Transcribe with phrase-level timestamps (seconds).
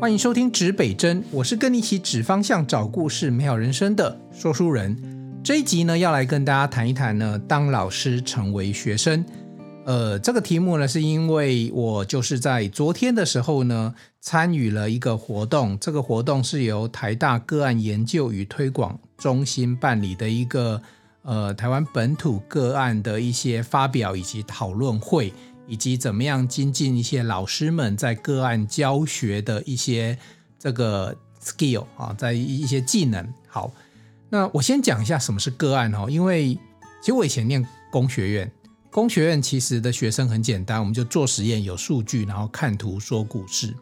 [0.00, 4.96] 欢迎收听指北针，我是跟你一起指方向、找故事、美好人生的说书人。
[5.42, 9.24] 这一集呢，要来跟大家谈一谈呢，当老师成为学生。
[9.84, 15.76] 呃，这个题目呢，是因为我就是在昨天的时候呢，参与了一个活动。
[15.80, 20.80] 这个活动是由台大个案研究与推广中心办理的一个
[21.22, 25.32] 呃台湾本土个案的一些发表以及讨论会，
[25.68, 30.18] 以及怎么样精进一些老师们在个案教学的一些
[30.58, 33.32] 这个 skill 啊，在一些技能。
[33.46, 33.70] 好，
[34.30, 36.54] 那我先讲一下什么是个案哦，因为
[37.00, 38.50] 其实我以前念工学院。
[38.90, 43.74] 工学院其实的学生很简单，我们就做实验，有数据，然后看图说故事。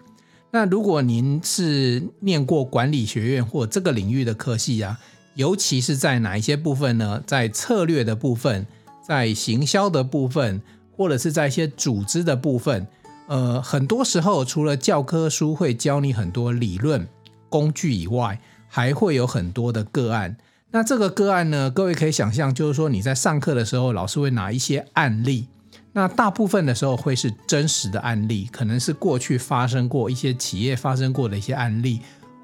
[0.50, 4.98] 那如果您是念过管理学院或这个领域的科系啊，
[5.34, 7.22] 尤其是在哪一些部分呢？
[7.24, 8.66] 在策略的部分，
[9.06, 10.60] 在行销的部分，
[10.96, 12.86] 或者是在一些组织的部分，
[13.28, 17.06] 呃，很多时候除了教科书会教你很多理论
[17.48, 20.36] 工具以外，还会有很多的个案。
[20.70, 25.46] 那这个个案呢，各位可以想象，就是说你在上课的时候，老师会拿一些案例，
[25.92, 32.00] 那大部分的时候会是真实的案例，可能是过去发生过一些企业发生过的一些案例，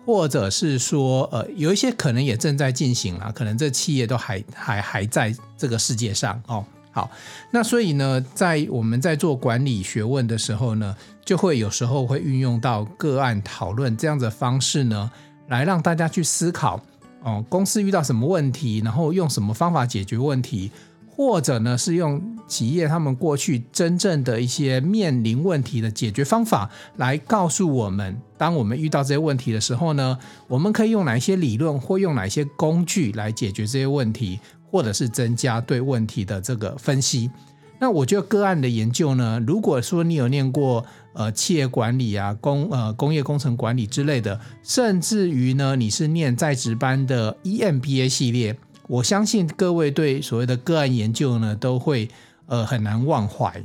[0.07, 6.65] 或者是说，呃，有一些可能也正在进行啦，可能这企业都还还还在这个世界上哦。
[6.93, 7.11] 好，
[7.51, 15.11] 那所以呢，在我们在做管理学问的时候呢，就会有时候会运用到个案讨论这样的方式呢，
[15.49, 16.81] 来让大家去思考。
[17.25, 20.71] 哦，公司遇到什么问题，然后用什么方法解决问题，
[21.09, 34.41] 或者呢是用企业他们过去真正的一些面临问题的解决方法来告诉我们，当我们遇到这些问题的时候呢，我们可以用哪一些理论或用哪些工具来解决这些问题，
[34.73, 37.31] 或者是增加对问题的这个分析。
[37.79, 40.85] 那我觉得个案的研究呢，如果说你有念过。
[41.15, 48.57] 呃，企业管理啊，工呃工业工程管理之类的，甚至于呢，你是念在职班的 EMBA 系列，
[48.89, 52.09] 我相信各位对所谓的个案研究呢，都会
[52.47, 53.63] 呃很难忘怀。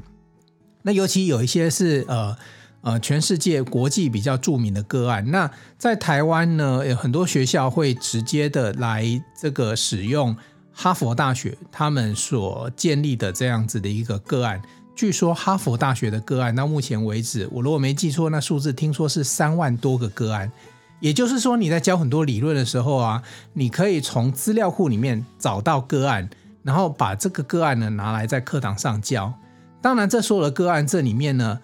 [0.81, 2.35] 那尤其有一些是呃
[2.81, 9.05] 呃全世界国际比较著名的个案，那在台湾呢，有很多学校会直接的来
[9.41, 10.35] 这个使用
[10.79, 14.61] 哈佛大学他们所建立的这样子的一个个案。
[14.95, 20.51] 据说哈佛大学的个案到目前为止，我如果没记错，那数字听说是三万多个个案。
[20.99, 23.23] 也就是说，你在教很多理论的时候啊，
[23.53, 26.29] 你可以从资料库里面找到个案，
[26.61, 29.33] 然后把这个个案呢拿来在课堂上教。
[29.81, 31.59] 当然，这所有的个案这里面呢，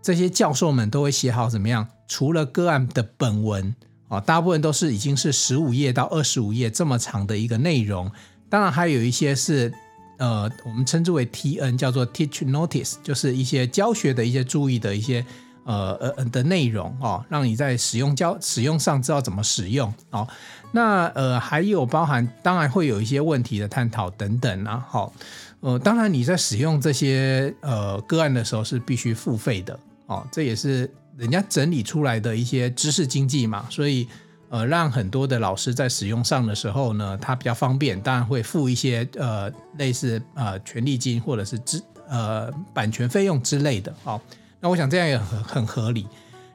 [0.00, 1.88] 这些教授们都会写好怎么样？
[2.06, 3.74] 除了个案的本文
[4.06, 8.08] 啊，大部分都是已经是十五页到二十五页这么长的一个内容。
[8.52, 9.72] 当然，还有一些是。
[10.18, 15.24] 呃，我们称之为 TN，叫做 Teach Notice，就是一些教学的一些注意的一些
[15.64, 20.28] 呃呃的内容哦，让你在使用教使用上知道怎么使用哦。
[20.70, 24.86] 那呃还有包含，当然会有一些问题的探讨等等啊。
[24.88, 25.12] 好，
[25.58, 29.76] 呃，当然你在使用这些呃个案的时候是必须付费的
[30.06, 34.06] 哦，这也是人家整理出来的一些知识经济嘛，所以。
[34.52, 43.90] 呃，让很多的老师在使用上的时候呢，他比较方便，当然会付一些呃类似呃权利金或者是资呃版权费用之类的。
[44.04, 44.20] 好，
[44.60, 46.06] 那我想这样也很很合理。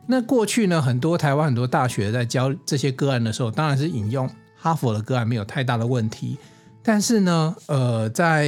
[0.05, 6.37] 那过去呢，很多台湾很多大学在教这些个案的时候，当然是引用哈佛的个案没有太大的问题。
[6.83, 8.47] 但是呢，呃，在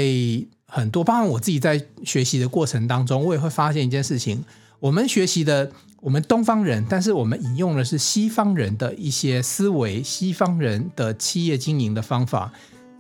[0.68, 4.46] 很多包括我自己在学习的过程当中，我也会发现一件事情，
[4.80, 5.72] 我们学习的。
[6.02, 12.52] 我们东方人，但是我们引用的是西方人的一些思维，西方人的企业经营的方法。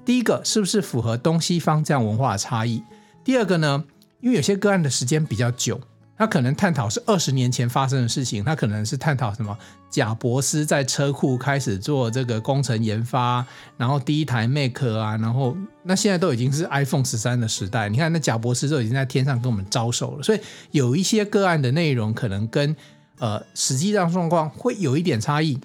[0.05, 2.83] 第一个是不是符合东西方这样文化的差异？
[3.23, 3.85] 第二个呢，
[4.19, 5.79] 因为有些个案的时间比较久。
[6.19, 9.57] 他可能探讨是二十年前发生的事情，他可能是探讨什么？
[9.89, 13.43] 贾伯斯在车库开始做这个工程研发，
[13.77, 20.41] 然后第一台 Mac 啊，然后那现在都已经是 iPhone 十三的时代，你看那贾伯斯都已经在天上跟我们招手了，所以
[20.71, 22.75] 有一些个案的内容可能跟
[23.19, 25.57] 呃实际上状况会有一点差异，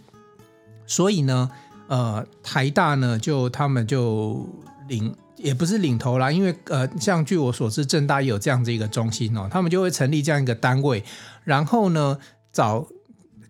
[0.86, 1.50] 所以呢，
[1.88, 4.48] 呃，台大呢就他们就
[4.86, 5.12] 领。
[5.44, 11.04] 也不是领头啦，因为呃，像据我所知，正大也有这样子一个中心哦，他们就会成立这样一个单位，
[11.44, 12.18] 然后呢，
[12.50, 12.86] 找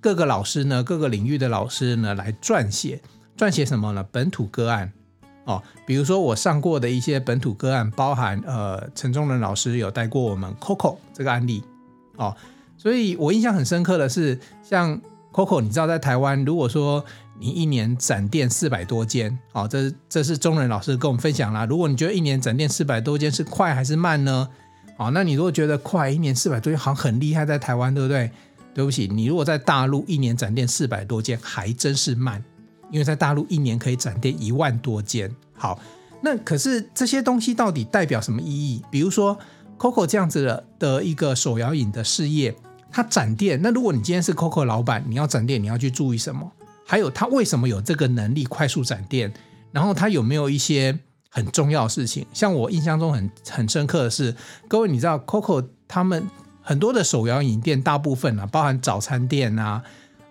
[0.01, 3.01] 各个老师呢，各个领域的老师呢来撰写，
[3.39, 4.05] 撰写什么呢？
[4.11, 4.93] 本土个案
[5.45, 11.63] 哦，比如说我上过的一些本土个案，包含呃，陈忠仁老师有带过我们 Coco 这个案例
[12.17, 12.37] 哦，
[12.77, 15.01] 所以我印象很深刻的是，像
[15.33, 17.05] Coco，你知道在台湾，如果说
[17.39, 21.67] 你一年展店四百多间，好，这这是中仁老师跟我们分享啦。
[21.67, 24.49] 如果你觉得一年展店四百多间是快还是慢呢？
[24.97, 28.31] 好，那你如果觉得快，一年四百多间好像很厉害，在台湾，对不对？
[28.73, 32.43] 对不起，你如果在大陆一年展店四百多间，还真是慢，
[32.91, 35.31] 因为在大陆一年可以展店一万多间。
[35.57, 35.81] 好，
[36.21, 38.83] 那可是这些东西到底代表什么意义？
[38.91, 39.37] 比如说
[39.79, 42.55] Coco 这样子的的一个手摇饮的事业，
[42.91, 46.53] 它展店，那如果你今天是 Coco 老板，你要展店，你要去注意什么？
[46.87, 49.33] 还有他为什么有这个能力快速展店？
[49.73, 50.99] 然后他有没有一些？
[51.37, 54.37] 很重要的事情，像我印象中很很深刻的是，
[54.69, 56.31] 各位你知道，Coco 他们
[56.63, 59.83] 很多的手摇饮店，大部分啊，包含早餐店啊，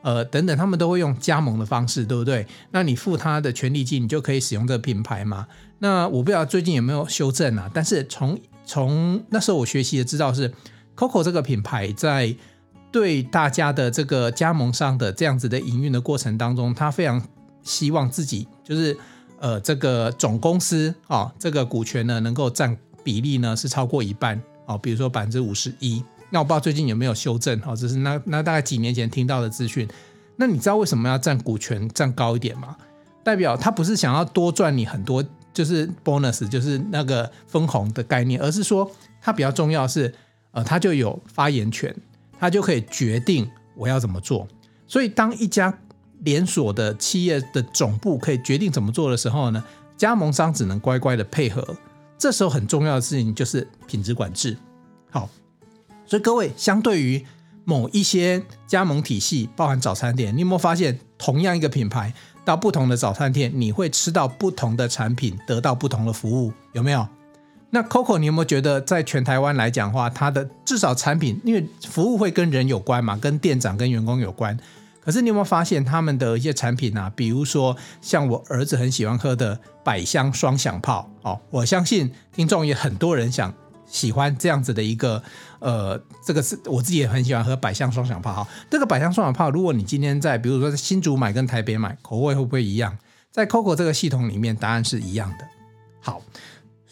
[0.01, 2.47] 呃等等，他们都会用加盟的方式，对不对？
[2.71, 5.45] 那你付他的权利金，你就可以使用这个品牌嘛。
[5.79, 7.69] 那我不知道最近有没有修正啊？
[7.73, 10.53] 但是从从那时候我学习的知道是
[10.95, 12.33] ，Coco 这个品牌在
[12.93, 17.21] 对大家的这个加盟商的这样子的营运的过程当中，他非常
[17.61, 18.97] 希望自己就是。
[19.39, 26.01] 呃，这个总公司啊、这个股权呢，能够占比例呢是超过一半哦，比如说百分之五十一。
[26.29, 29.85] 那我不知道最近有没有修正哦，这是那那大概几年前听到的资讯。
[30.37, 32.77] 那你知道为什么要占股权占高一点吗？
[33.21, 35.21] 代表他不是想要多赚你很多，
[35.53, 38.89] 就是 bonus，就是那个分红的概念，而是说
[39.21, 40.15] 他比较重要是，
[40.51, 41.93] 呃，他就有发言权，
[42.43, 44.45] 他就可以决定我要怎么做。
[44.85, 45.73] 所以当一家
[46.25, 49.63] 连锁的企业的总部可以决定怎么做的时候呢，
[49.95, 51.65] 加盟商只能乖乖的配合。
[52.17, 54.57] 这时候很重要的事情就是品质管制。
[55.09, 55.29] 好，
[56.05, 57.25] 所以各位，相对于
[57.63, 62.13] 某一些加盟体系，包含早餐店，你有没有发现，同样一个品牌
[62.43, 67.07] 到不同的早餐店，你会吃到不同的产品，得到不同的服务，有没有？
[67.73, 74.55] 那 Coco，你有没有觉得，在全台湾来讲的话，它的至少产品，因为服务会跟人有关嘛，跟店长、跟员工有关。
[75.01, 77.11] 可是你有没有发现他们的一些产品啊？
[77.15, 83.51] 比如说像我儿子很喜欢喝的百香双响炮哦，我相信听众也很多人想
[83.87, 85.23] 喜欢这样子的一个
[85.57, 88.47] 呃，这个是我自己也很喜欢喝百香双响炮哈。
[88.69, 92.95] 这个百香双响炮，如果你今天在比如说在新竹买跟台北买，口味会不会一样？
[93.31, 95.47] 在 Coco 这个系统里面，答案是一样的。
[95.99, 96.21] 好，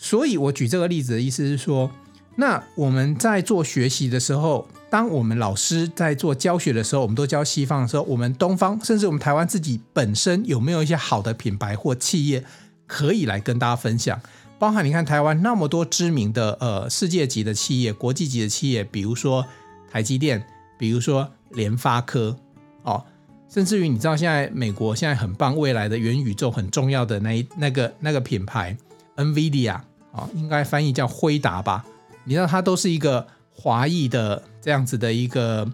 [0.04, 1.92] 所以我举这个例子的意思是说，
[2.36, 4.68] 那我们在做学习的时候。
[4.90, 12.44] 当我们老师在做教学的时候，我们都教西方的时候，我们东方甚至我们台湾自己本身有没有一些好的品牌或企业
[12.86, 14.20] 可以来跟大家分享？
[14.60, 19.46] 包含你看台湾那么多知名的呃世界级的企业、国际级的企业，比如说
[19.90, 20.46] 台积电，
[20.78, 22.36] 比如说联发科，
[22.84, 23.02] 哦，
[23.48, 28.76] 甚至于你知道现在美国现在很棒，未来的元宇宙很重要的那一那个那个品牌
[29.16, 29.80] NVIDIA
[30.12, 31.86] 啊，应该翻译叫辉达吧？
[32.24, 33.28] 你知道他都是一个。
[33.54, 35.70] 华裔的这样子的一个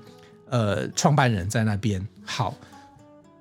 [0.49, 2.53] 呃创办人在那边，好，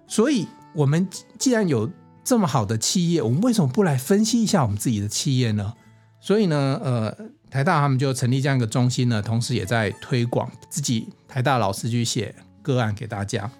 [0.07, 1.91] 所以我们既然有
[2.23, 5.75] 这么好的企业，我们为什么不来分析一下我们自己的企业呢？
[6.21, 7.13] 所以呢，呃，
[7.51, 12.33] 台大他们就成立这样一个中心呢，同时也在推广自己台大老师去写
[12.63, 13.51] 个案给大家。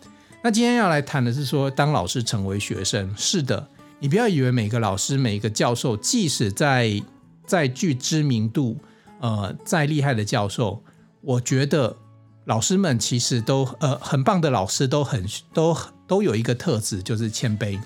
[0.45, 3.67] 那今天要来谈的是说，当老师成为学生，是的，
[3.99, 7.03] 你不要以为每个老师、每一个教授，即使在
[7.47, 8.77] 再具知名度。
[9.19, 10.83] 呃，再厉害的教授，
[11.23, 11.97] 我觉得
[12.45, 15.75] 老师们其实都呃很棒的老师都很都
[16.07, 17.81] 都有一个特质，就是谦卑。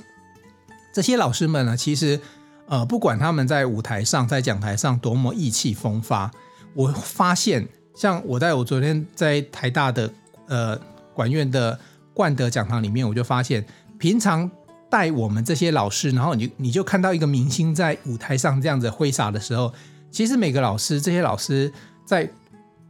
[0.92, 2.20] 这些老师们呢，其实
[2.66, 6.28] 呃不管他们在舞台上、在讲台上多么意气风发，
[6.74, 10.12] 我发现像我在我昨天在台大的
[10.48, 10.76] 呃
[11.14, 11.78] 管院的
[12.12, 13.64] 冠德讲堂里面，我就发现
[13.98, 14.50] 平常
[14.90, 19.72] 带我们这些老师，然后你你就看到一个明星在舞台上这样子挥洒的时候。
[20.10, 21.72] 其实每个老师，这些老师
[22.04, 22.28] 在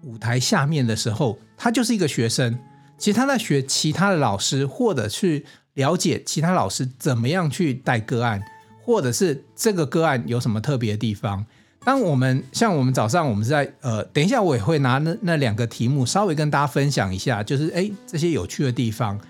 [0.02, 2.58] 舞台下面的时候，他就是一个学生。
[2.96, 8.42] 其实他在学其他的老师，或者去了解其他老师怎么样去带个案，
[8.82, 11.44] 或者是这个个案有什么特别的地方。
[11.84, 19.20] 当我们像我们早上，我们在呃，等一下我也会拿那那两个题目稍微跟大家分享一下，就是诶这些有趣的地方。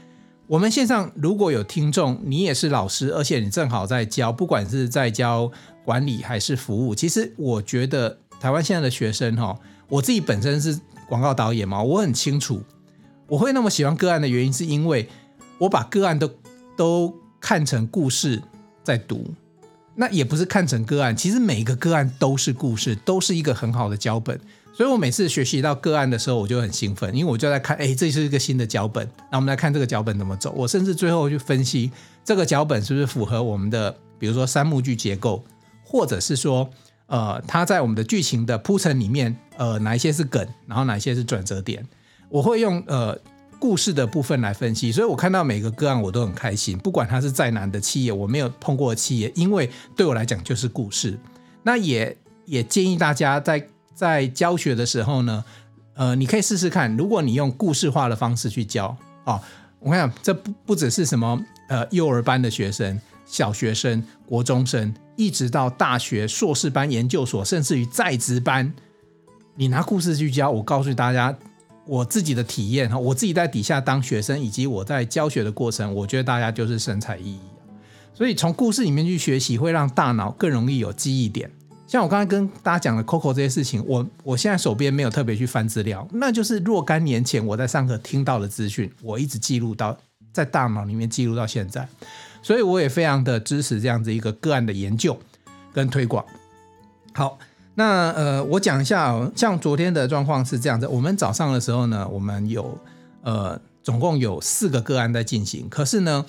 [0.51, 5.51] 我们线上如果有听众，你也是老师，而且你正好在教，不管是在教。
[5.83, 10.79] 管理还是服务，其实我觉得台湾现在的学生哈，我自己本身是
[11.09, 12.63] 广告导演嘛，我很清楚，
[13.27, 15.09] 我会那么喜欢个案的原因，是因为
[15.59, 16.31] 我把个案都
[16.77, 18.41] 都看成故事
[18.85, 19.35] 在读，
[19.97, 24.39] 那也不是看成个案，其实每一个个案都是故事，都是一个很好的脚本，
[24.73, 31.91] 所以我每次学习到个案的时候，我就很兴奋，因为我就在看，哎，这是一个新的脚本，那我们来看这个脚本怎么走，我甚至最后去分析
[32.25, 35.45] 这个脚本是不是符合我们的，比如说三幕剧结构。
[35.83, 36.71] 或者是说，
[37.07, 41.85] 呃，他在我们的剧情的铺陈里面，呃，哪一些是梗，然后哪一些是转折点，
[42.29, 43.19] 我会用呃
[43.59, 44.93] 故事的部分来分析。
[44.93, 51.19] 所以我看到每个个案我都很开心，不管他是再难的企业，我没有碰过的企业，因为对我来讲就是故事。
[51.65, 53.67] 那也也建议大家在
[54.01, 55.45] 在教学的时候呢，
[55.93, 59.39] 呃，你可以试试看，如果你用故事化的方式去教哦，
[59.79, 61.39] 我看这不不只是什么
[61.69, 68.73] 呃幼儿班的学生、小学生、国中生，一直到大学、硕士班、研究所，甚至于在职班，
[69.55, 71.37] 你拿故事去教，我告诉大家，
[71.87, 77.37] 我自己的体验哈，我自己在底下当学生，以及我在教学的过程，我觉得大家就是神采奕奕。
[78.15, 81.51] 所以从故事里面去学习，会让大脑更容易有记忆点。
[81.91, 89.99] 像我刚才跟大家讲的 Coco 这些事情，我我现在手边没有特别去翻资料，那就是若干年前我在上课听到的资讯，我一直记录到
[90.33, 91.89] 在大脑里面记录到现在。
[92.43, 95.19] 所以我也非常的支持这样子一个个案的研究
[95.73, 96.25] 跟推广。
[97.13, 97.37] 好，
[97.75, 102.79] 那呃，我讲一下哦，像昨天的状况是这样子，我们早上的时候呢，我们有
[103.23, 106.25] 呃总共有四个个案在进行，可是呢。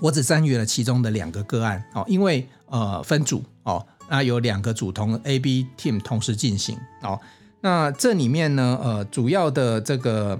[0.00, 7.18] 我只参与了其中的两个个案哦，因为呃分组哦，那有两个组同 A、B team 同时进行哦。
[7.60, 10.38] 那这里面呢，呃，主要的这个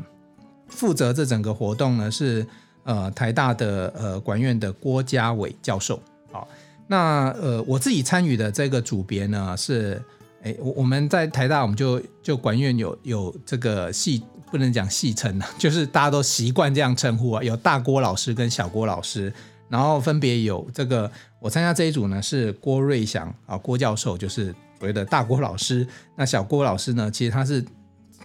[0.68, 2.46] 负责这整个活动呢是
[2.84, 5.98] 呃台大的呃管院的郭家伟教授。
[6.30, 6.46] 好，
[6.86, 10.02] 那呃我自己参与的这个组别呢是，
[10.42, 19.32] 哎，我我们在台大我们就就管院有有这个系不能讲戏称了， 就是大家都习惯这样称呼啊，有大郭老师跟小郭老师，
[19.70, 21.10] 然后分别有这个
[21.44, 24.46] 我参加这一组呢是郭瑞祥啊郭教授，就是
[24.78, 25.86] 所谓的大郭老师。
[26.16, 27.62] 那小郭老师呢，其实他是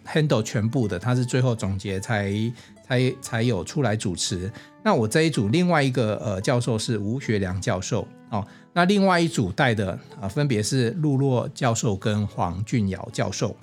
[0.08, 2.32] handle 全部的，他是最后总结才
[2.88, 4.50] 才才有出来主持。
[4.82, 13.54] 那我这一组另外一个呃教授是吴学良教授哦，那另外一组带的啊分别是陆洛教授跟黄俊尧教授。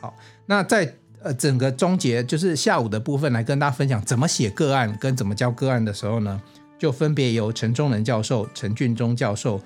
[0.00, 0.14] 好，
[0.46, 0.94] 那在。
[1.24, 6.42] 呃，整个终结就是下午的部分，来跟大家分享怎么写个案跟怎么教个案的时候呢，
[6.82, 9.60] 就分别由陈忠仁教授、陈俊忠教授、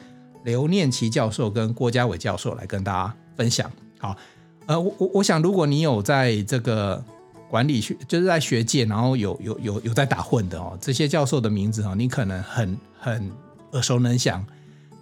[0.44, 3.72] 刘念琪教授跟郭家伟教授来跟大家分享。
[3.98, 4.14] 好，
[4.66, 7.02] 呃，我我我想，如果你有在这个
[7.48, 13.32] 管理学，就是在学界，然后有有有有在打混的哦，这些教授的名字哈，你可能很很
[13.72, 14.44] 耳熟能详。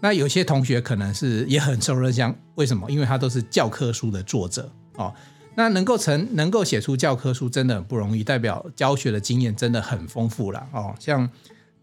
[0.00, 2.88] 那有些同学可能是也很熟能详，为什么？
[2.88, 5.12] 因为他都是教科书的作者哦。
[5.56, 10.94] 那能够成能够写出教科书真的很不容易，代表教学的经验真的很丰富了哦。
[11.00, 11.28] 像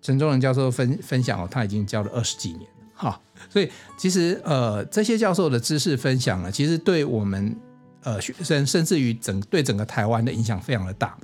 [0.01, 3.21] 陈忠仁教授分分享哦，他已经教了二十几年了哈。
[3.49, 7.55] 所以其实呃这些教授的知识分享呢，其实对我们
[8.03, 11.17] 呃学生甚至于整对整个台湾的影响非常的大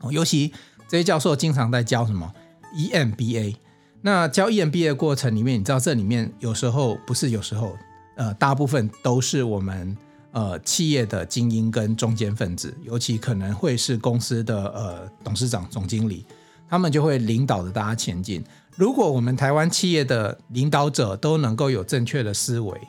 [0.00, 0.12] 哦。
[0.12, 0.52] 尤其
[0.88, 2.32] 这些教授经常在教什么
[2.74, 3.56] EMBA，
[4.02, 7.76] 那教 EMBA 的过程里面，你知道这里面有时候不是有时候
[8.16, 9.96] 呃大部分都是我们。
[10.30, 16.24] 呃，企业的精英跟中坚分子，尤其可能会是公司的呃董事长、总经理，
[16.68, 18.44] 他们就会领导着大家前进。
[18.76, 22.80] 如果我们台湾企业的领导者都能够有正确的思维，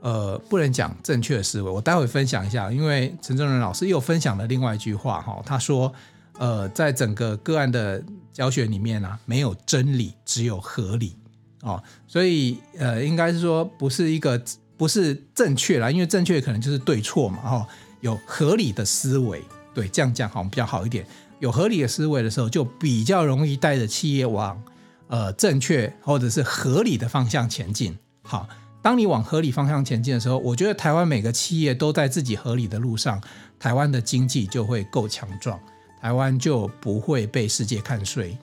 [0.00, 5.92] 呃，不能讲正确的思维，我待会分享一下，因为陈正仁老师又分享了另外一句话哈，他说，
[6.38, 11.16] 呃，在整个个案的教学里面呢、没有真理，只有合理
[11.62, 14.40] 哦，所以呃，应该是说不是一个。
[14.78, 17.66] 不是正确啦，因为正确可能就是对错嘛，哈，
[18.00, 19.42] 有合理的思维，
[19.74, 21.04] 对，这样讲好像比较好一点。
[21.38, 24.62] 有合理的思维的时候，就比较容易带着企业往
[25.08, 27.96] 呃正确或者是合理的方向前进。
[28.22, 28.48] 好，
[28.82, 33.20] 当你往合理方向前进的时候，我觉得台湾每个企业都在自己合理的路上，
[33.58, 35.58] 台湾的经济就会够强壮，
[36.00, 38.36] 台湾就不会被世界看衰。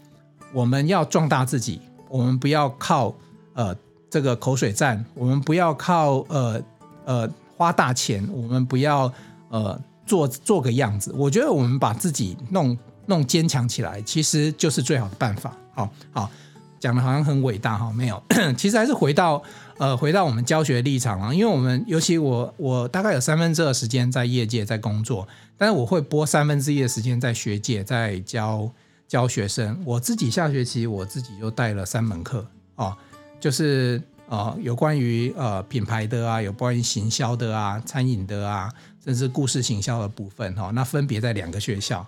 [0.54, 3.16] 我们要壮大自己，我们不要靠
[3.54, 3.76] 呃。
[4.08, 6.62] 这个口水战，我们不要靠呃
[7.04, 9.12] 呃花大钱，我们不要
[9.50, 11.14] 呃做做个样子。
[11.18, 15.56] 我觉得我们把自己弄弄坚强起来，其实就是最好的办法。
[15.74, 16.32] 好好
[16.80, 18.24] 讲的好像很伟大哈，没有，
[18.56, 19.42] 其实还是回到
[19.78, 28.70] 呃回到我们教学立场啊，因为我们尤其我我大概有三分之二时间在业界在工作，但是我会拨三分之一的时间在学界在教
[29.08, 29.82] 教学生。
[29.86, 32.46] 我自己下学期我自己就带了三门课
[32.76, 32.96] 哦。
[33.40, 38.72] 就是呃，有关于呃品牌的啊，有关于行销的啊，餐饮的啊，
[39.04, 42.06] 甚至故事行销的部分哈、那分别在两个学校。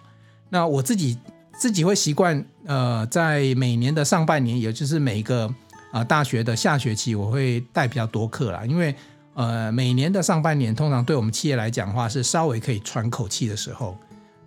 [0.49, 1.15] 那我自己
[1.57, 5.53] 自己会习惯呃，在每年的上半年，也就是每一个
[5.91, 8.95] 啊、大学的下学期，我会带比较多课啦，因为
[9.35, 13.95] 呃每年的上半年，通常对我们企业来讲的话，是稍微可以喘口气的时候。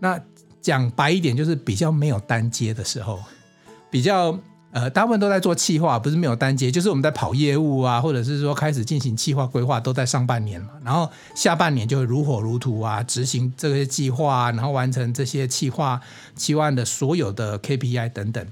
[0.00, 0.20] 那
[0.60, 3.20] 讲白一点，就是比较没有单接的时候，
[3.90, 4.36] 比较。
[4.72, 10.68] 呃，大部分都在做企划，不是没有单接，就是我们在跑业务啊，或者是说开始进行企划规划，都在上半年嘛。
[10.84, 16.00] 然后下半年就会如火如荼啊，执行这些计划啊，然后完成这些企划、
[16.36, 18.46] 企望的所有的 KPI 等等。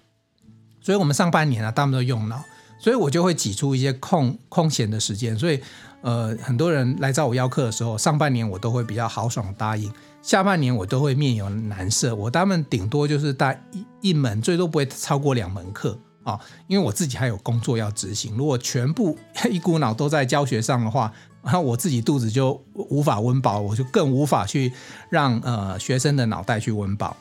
[0.80, 2.42] 所以，我们上半年啊，大部分都用脑。
[2.80, 5.36] 所以我就会挤出一些空空闲的时间。
[5.36, 5.60] 所以
[6.00, 12.14] 呃，很多人来找我邀课的时候，上半年我都会比较豪爽答应，下半年我都会面有难色。
[12.14, 15.98] 我他们顶多就是带一一门，最多不会超过两门课。
[16.28, 19.16] 啊，因为我自己还有工作要执行，如果全部
[19.50, 21.10] 一股脑都在教学上的话，
[21.42, 24.72] 那我自己肚子就无法温饱，我就更无法去
[25.08, 27.16] 让呃学生的脑袋去温饱。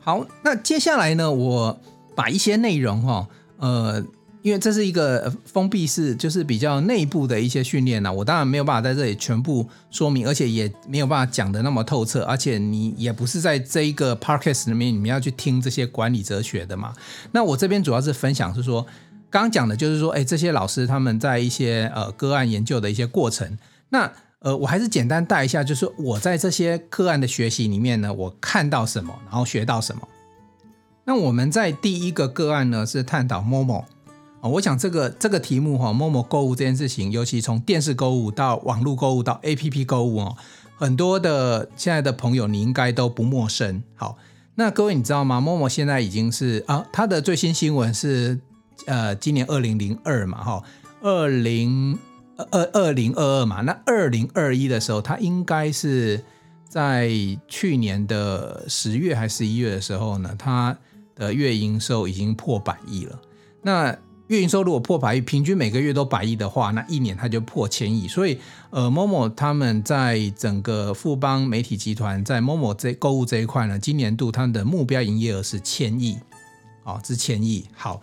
[0.00, 1.80] 好，那接下来呢，我
[2.16, 4.04] 把一些内容哈，呃。
[4.42, 16.92] 因为这是一个封闭式，就是比较内部的一些训练呢，我当然没有办法在这里全部说明，而且也没有办法讲得那么透彻，而且你也不是在这一个 podcast 里面你们要去听这些管理哲学的嘛。
[17.30, 18.84] 那我这边主要是分享是说，
[19.30, 23.56] 刚刚讲的就是说，哎，这些老师他们在一些呃个案研究的一些过程，
[23.90, 30.02] 那呃我还是简单带一下，就是我在这些个案的学习里面呢，我看到什么，然后学到什么。
[31.04, 33.84] 那我们在第一个个案呢是探讨 Momo。
[34.50, 40.36] 我想这个这个题目哈，Momo 购物这件事情，尤其从电视购物到网络购物到 APP 购物哦，
[40.76, 43.82] 很多的现在的朋友你应该都不陌生。
[43.94, 44.18] 好，
[44.56, 48.40] 那各位你知道吗陌陌现在已经是啊，它的最新新闻是
[48.86, 50.62] 呃，今年二零零二嘛，哈，
[51.02, 51.96] 二零
[52.50, 56.20] 二二零二二嘛，那二零二一的时候，它应该是
[56.68, 57.10] 在
[57.46, 60.76] 去年的十月还是十一月的时候呢，它
[61.14, 63.16] 的月营收已经破百亿了。
[63.62, 63.96] 那
[64.32, 68.08] 月营收如果破百亿，平均每个月都百亿的话，那一年它就破千亿。
[68.08, 68.38] 所以，
[68.70, 76.18] 呃，Momo 他们在整个富邦媒体集团在 Momo 这购物这一块呢，今年度他们的目标营业额是千亿，
[76.84, 77.68] 哦，是千亿。
[77.74, 78.00] 好，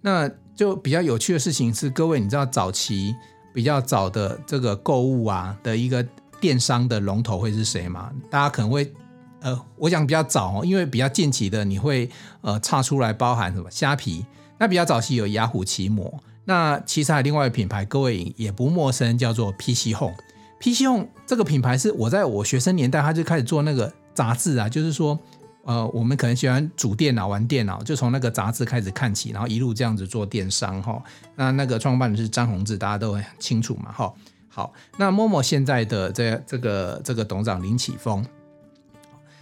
[0.00, 3.12] 那就比较有趣的事情是，各位你知道早期
[3.52, 6.06] 比较早的这个购物啊的一个
[6.40, 8.12] 电商的龙头会是谁吗？
[8.30, 8.92] 大家可能会，
[9.40, 12.08] 呃，我讲比较早哦，因为比较近期的你会
[12.42, 14.24] 呃差出来，包含什么虾皮。
[14.62, 20.14] 那比较早期有雅虎奇摩，那其实还有另外一个品牌，各位也不陌生，叫做 PC Home。
[20.60, 25.18] PC Home 这个品牌是我在我学生年代，他就开始做那个杂志啊，就是说，
[25.64, 31.02] 呃，我们可能喜欢组电脑、玩电脑，就从那个杂志开始看起，然后一路这样子做电商哈。
[31.34, 34.14] 那那个创办人是张宏志，大家都很清楚嘛哈。
[34.48, 38.24] 好，那 Momo 现在的这这个这个董事长林启峰，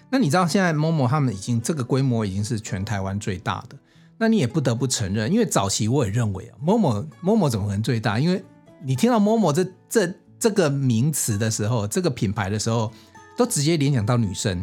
[0.08, 3.76] 那你知道现在 Momo 他们已经这个规模已经是全台湾最大的。
[4.22, 8.18] 那你也不得不承认，因为早期我也认为啊，Momo Momo 怎么可能最大？
[8.18, 8.44] 因为
[8.84, 12.92] 你听到 Momo 这这这个名词的时候，这个品牌的时候，
[13.34, 14.62] 都直接联想到女生，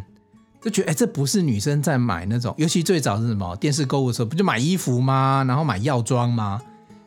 [0.61, 2.53] 就觉得哎，这不是女生在买那种。
[2.59, 5.43] 尤其最早是什么电视购物的时候，不就买衣服吗？
[5.47, 6.61] 然后买药妆吗？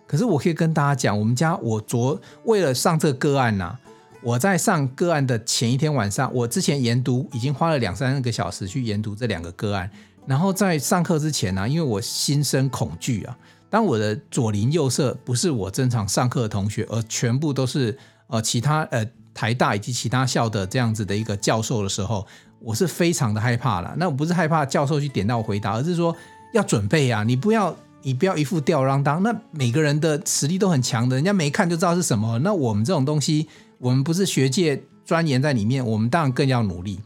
[0.08, 3.78] 可是我可以跟大家讲，我们家我昨为了上这个个案呐、
[4.24, 9.88] 我在上个案的前一天晚上，我之前研读已经花了两三个小时去研读这两个个案。
[10.26, 13.36] 然后在上课之前呢、因为我心生恐惧啊，
[13.68, 17.96] 当我的左邻右舍不是我正常上课的同学，而全部都是
[18.28, 19.04] 呃其他呃
[19.34, 22.26] 台大以及其他校的这样子的一个教授的时候，
[22.60, 23.94] 我是非常的害怕了。
[23.96, 26.14] 那我不是害怕教授去点到我回答，而是说
[26.52, 29.22] 要准备啊，你不要你不要一副吊儿郎当。
[29.22, 32.38] 那每个人的实力都很强的，人家没看就知道是什么。
[32.40, 37.00] 那我们这种东西，我们不是学界钻研在里面，我们当然更要努力。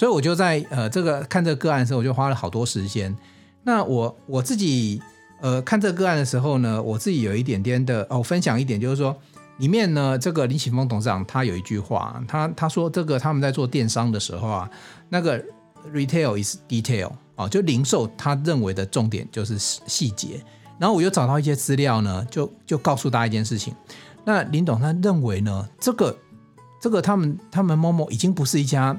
[0.00, 3.14] 所以我就在呃这个看这个个案的时候，我就花了好多时间。
[3.64, 4.98] 那我我自己
[5.42, 9.14] 呃看这个个案的时候呢，我自己有一点点的哦分享一点，就是说
[9.58, 14.70] 里面呢这个林启峰董事长他有一句话，他他说这个他们在做电商的时候啊，
[15.10, 15.38] 那个
[15.92, 20.42] retail is detail 啊，就零售他认为的重点就是细节。
[20.78, 23.74] 然后我又找到一些资料呢，就就告诉大家一件事情。
[24.24, 26.16] 那林董他认为呢，这个
[26.80, 28.98] 这个他们他们某某已经不是一家。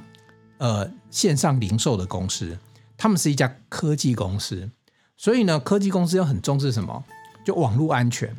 [0.61, 2.55] 呃，线上零售的公司，
[2.95, 4.69] 他们是一家科技公司，
[5.17, 7.03] 所以呢，科技公司又很重视什么？
[7.43, 8.31] 就网络安全。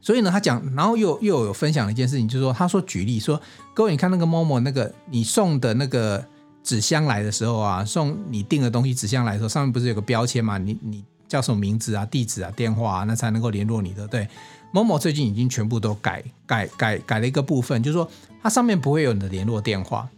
[0.00, 3.42] 所以呢，他讲，然后又又有分享一件事情，就是说，他说举例说，
[3.74, 6.24] 各位你看那个 Momo 那个你送的那个
[6.62, 10.56] 纸箱来的时候啊，送你订的东西纸箱来的时候，上面不是有个标签嘛？
[10.56, 14.06] 你你叫什么名字啊、地址啊、电话啊，那才能够联络你的。
[14.06, 14.28] 对
[14.72, 18.08] ，Momo 最近已经全部都改改改改了一个部分，就是说
[18.40, 20.08] 它上面不会有你的联络电话。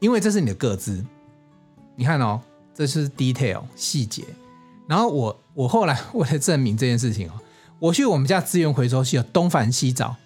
[0.00, 1.04] 因为这是你的个资，
[1.96, 2.40] 你看哦，
[2.74, 4.24] 这是 detail 细节。
[4.86, 7.32] 然后我我后来 为了证明这件事情哦，
[7.78, 10.16] 我去我们家资源回收器东翻西找，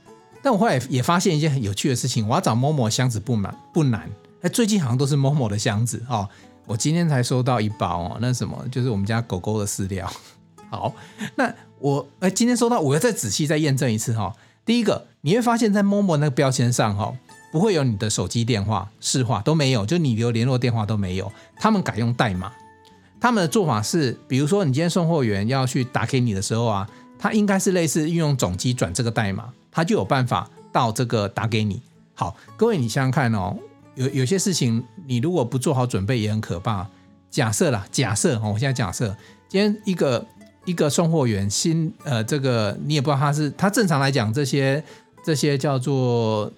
[0.43, 4.09] 但我后来也发现一件很有趣的事情，我要找 Momo 箱子不难不难，
[4.43, 6.29] 哎，最近好像都是 Momo 的箱子哦。
[6.65, 10.09] 我今天才收到一包哦，那什么就是我们家狗狗的饲料。
[10.71, 10.95] 好，
[11.35, 14.37] 那我哎今天收到，我要再仔细再验证一次哈、哦。
[14.65, 17.17] 第一个，你会发现在 Momo 那个标签上哈、哦。
[17.53, 21.31] 不会有你的手机电话、市话都没有，就你留联络电话都没有。
[21.57, 22.51] 他们改用代码，
[23.21, 26.88] 他们的做法是，比如说你今天送货员要去打给你的时候啊，
[27.19, 31.83] 他应该是类似运用总机转这个代码，他就有办法到这个打给你。
[32.15, 33.57] 好，各位你想想看哦，
[33.97, 36.88] 有有些事情你如果不做好准备也很可怕。
[37.31, 39.15] 假设啦，假设哦，我现在假设
[39.49, 40.27] 今天一个
[40.65, 44.83] 一个送货员新呃，这个你也不知道他是他正常来讲这些
[45.25, 46.51] 这些叫做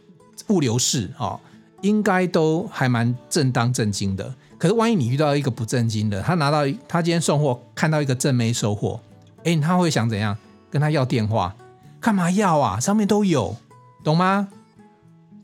[0.48, 1.38] 物流士哦，
[1.82, 4.34] 应该都还蛮正当正经的。
[4.58, 9.00] 可是万一你遇到一个不正经的，他拿到他今天送货看到一个正妹收货，
[9.44, 10.36] 哎，他会想怎样？
[10.70, 11.54] 跟他要电话？
[12.00, 12.80] 干嘛要啊？
[12.80, 13.56] 上面都有，
[14.02, 14.48] 懂吗？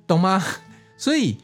[0.07, 0.43] 懂吗？
[0.97, 1.39] 所以。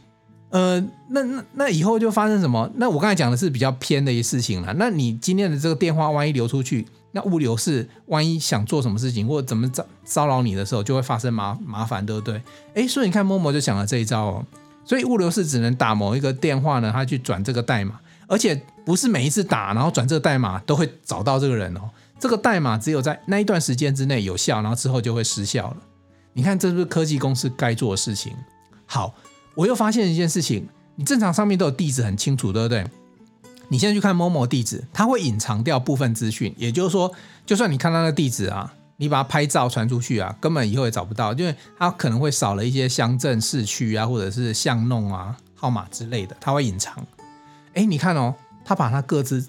[0.49, 2.71] 呃，那那那以后就发生什么？
[2.77, 4.73] 那我刚才讲的是比较偏的一些事情了。
[4.79, 12.43] 那你今天的这个电话万一流出去，那物流是万一想做什么事情或者怎么骚骚扰你的时候，就会发生麻麻烦，对不对？
[12.75, 14.45] 诶，所以你看，Momo 就想了这一招哦。
[14.85, 21.89] 所以物流是只能打某一个电话呢，他去转这个代码，而且不是每一次打然后转这个代码都会找到这个人哦。
[22.21, 25.77] 这个代码只有在那一段时间之内有效，然后之后就会失效了。
[26.35, 28.33] 你看，这是不是科技公司该做的事情？
[28.85, 29.15] 好。
[29.57, 32.85] 我又发现一件事情，你正常上面都有地址很清楚，对不对？
[33.69, 37.13] 你现在去看 Momo 地址，它会隐藏掉部分资讯，也就是说，
[37.45, 46.95] 就算你看到那个地址啊，你把它拍照传出去啊，根本以后也找不到，因为它可能会少了一些乡镇、市区啊，或者是巷弄啊、号码之类的，它会隐藏。
[47.75, 49.47] 哎，你看哦，它把它各自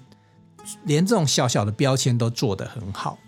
[0.84, 3.18] 连这种小小的标签都做得很好，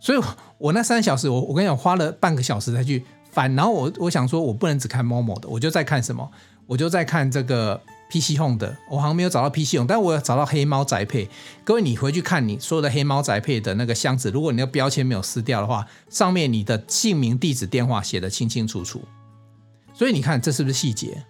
[0.00, 0.20] 所以
[0.58, 3.04] 我那三小时，我我跟你讲，花了半个小时才去。
[3.30, 6.28] 反，然后我我想说，我不能只看 Momo 的，我就在看什么？
[6.66, 7.80] 我就在看这个
[8.10, 11.28] PC Home 的，我好像没有找到 PC Home，但我有找到黑猫宅配。
[11.64, 19.02] 各位，你回去看你所有的黑猫宅配的那个箱子，如果你的标签没有撕掉的话，上面你的姓名、地址、电话写得清清楚楚。
[19.92, 21.22] 所以你看，这是不是细节？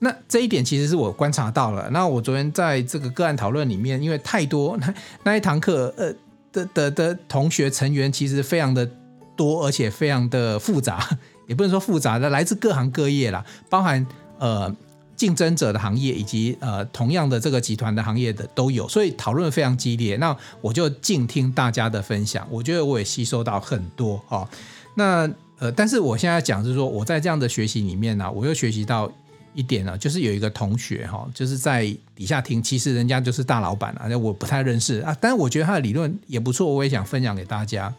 [0.00, 1.88] 那这一点其实是我观察到了。
[1.90, 6.12] 那我昨天在这个个案讨论里面，因为太多那那一堂课，呃
[6.52, 8.90] 的的的同学成员其实非常的
[9.36, 11.18] 多，而且非常的复杂。
[11.46, 14.06] 也不能说复杂的，来自各行各业啦，包含
[14.38, 14.74] 呃
[15.16, 20.16] 竞争者的行业以及呃同样的这个集团的行业的都有，所以讨论非常激烈。
[20.16, 24.48] 那我就静听大家的分享，我觉得我也吸收到很多哦。
[24.94, 29.10] 那呃，但是我现在讲是说，我在这样的学习里面呢、我又学习到
[29.54, 37.94] 一点呢，就是有一个同学哈，就是在底下听，其实人家就是大老板啊，我不太认识啊，但是我觉得他的理论也不错，我也想分享给大家。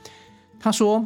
[0.60, 1.06] 他说。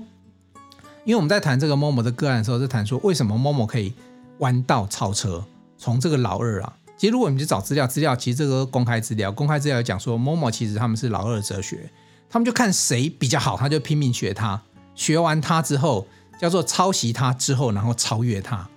[1.06, 3.93] 因为我们在谈这个 Momo 的个案的时候，是谈说为什么 Momo 可以
[4.39, 5.43] 弯道超车，
[5.80, 11.89] 从这个老二啊，其实如果你去找资料，资料其实这个公开资料，公开资料讲说 Momo 其实他们是老二哲学，
[12.30, 14.62] 他们就看谁比较好，他就拼命学他，
[14.94, 16.06] 学完他之后
[16.39, 18.68] 叫做抄袭他之后，然后超越他。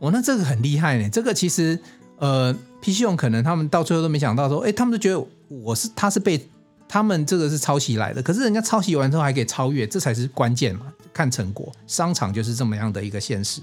[0.00, 1.08] 哦，那这个很厉害呢。
[1.08, 1.78] 这个其实
[2.18, 6.46] 呃，PC 用可能他们到最后都没想到说，哎，他们就觉得我是他是被。
[6.92, 10.92] 他们这个是抄袭来的，可是人家抄袭完之后还可以超越，这才是关键嘛！
[11.12, 13.60] 看成果，商场就是这么样的一个现实。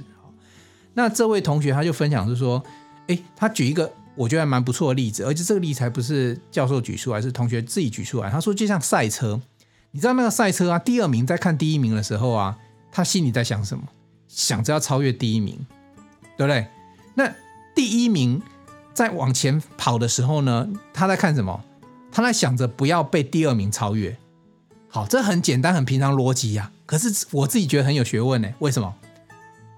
[0.97, 2.61] 那这位同学他就分享是说，
[3.05, 8.31] 诶，他举一个我觉得还蛮不错的例子，而且这个例子还不是教授举出来，是同学自己举出来。
[8.31, 9.39] 他说就像赛车，
[9.91, 12.57] 你知道那个赛车啊，第二名在看第一名的时候啊，
[12.91, 13.83] 他心里在想什么？
[14.27, 15.63] 想着要超越第一名，
[16.35, 16.65] 对不对？
[17.13, 17.31] 那
[17.75, 18.41] 第一名
[18.91, 21.63] 在往前跑的时候呢，他在看什么？
[22.11, 24.17] 他在想着不要被第二名超越，
[24.89, 26.71] 好，这很简单，很平常逻辑呀。
[26.87, 28.49] 可是我自己觉得很有学问呢。
[28.57, 28.95] 为什么？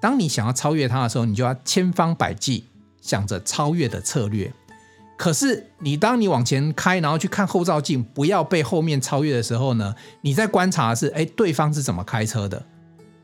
[0.01, 2.65] 当你想要超越他的时候，你就要千方百计
[3.01, 4.53] 想着超越的策略。
[5.17, 9.93] 可是你当你往前开，然后去看后照镜，不要被后面超越的时候呢？
[10.21, 12.65] 你在观察的是，哎，对方是怎么开车的？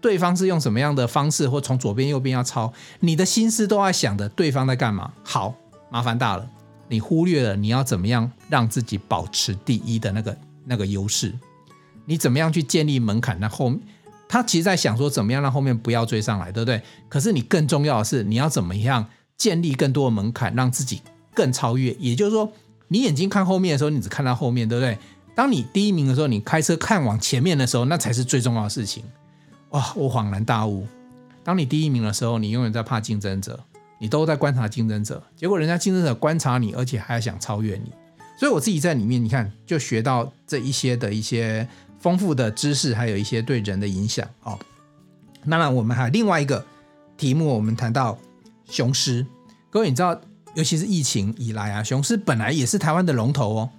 [0.01, 2.73] 对方是用什么样的方式，或从左边右边要超？
[2.99, 5.13] 你的心思都在想着对方在干嘛？
[5.23, 5.55] 好，
[5.89, 6.47] 麻烦大了。
[6.89, 11.33] 你忽略了你要怎么样让自己保持第一的那个那个优势，
[12.05, 13.39] 你怎么样去建立门槛？
[13.39, 13.73] 那后
[14.27, 16.81] 他其实在想说怎么样让后面不要追上来，对不对？
[17.09, 19.07] 可是你更重要的是你要怎么样
[19.37, 21.01] 建立更多的门槛，让自己
[21.33, 21.93] 更超越。
[21.99, 22.51] 也就是说，
[22.87, 24.97] 你眼睛看后面的时候，你只看到后面，对不对？
[25.35, 29.03] 当你第一名的时候，你开车看往前面的时候，那才是最重要的事情。
[29.69, 30.87] 哇，我恍然大悟。
[31.43, 33.59] 当你第一名的时候，你永远在怕竞争者。
[33.97, 37.89] 你都在观察竞争者，结果人家竞争者观察你，而且还想超越你，
[38.37, 41.65] 所以我自己在里面，你看就学到这一些的一些
[42.05, 44.59] 丰富的知识，还有一些对人的影响哦。
[45.43, 46.63] 那么我们还有另外一个
[47.17, 48.15] 题目，我们谈到
[48.69, 49.25] 雄狮。
[49.71, 50.21] 各位你知道，
[50.53, 53.69] 尤其是疫情以来啊，雄狮本来也是台湾的龙头哦，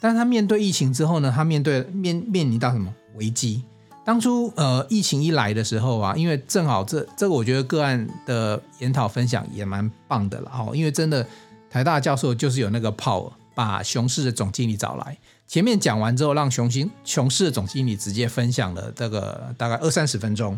[0.00, 3.62] 但是他面对疫情之后呢，他面对面面临到什么危机？
[4.04, 11.24] 当初呃疫情一来的时候啊，因为正好这这个我觉得个案的研讨分享也蛮棒的了哦，因为真的
[11.70, 15.16] 台大教授就是有那个 power 把雄狮的总经理找来。
[15.50, 20.56] 前面讲完之后，让雄心雄狮的总经理直接分享了这个大概二三十分钟。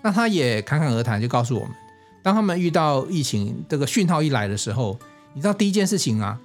[0.00, 1.70] 那他也侃侃而谈，就告诉我们，
[2.22, 4.98] 当他们遇到疫情这个讯号一来的时候，
[5.34, 6.40] 你知道第一件事情啊，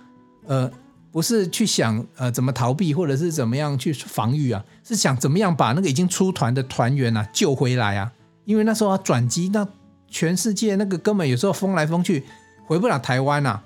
[0.48, 0.70] 呃，
[1.14, 8.12] 不是去想呃怎么逃避或者是怎么样去防御啊，是想怎么样把那个已经出团的团员啊救回来啊。
[8.44, 9.66] 因为那时候要转机，那
[10.10, 12.26] 全世界那个根本有时候风来风去，
[12.66, 13.64] 回不了台湾、啊。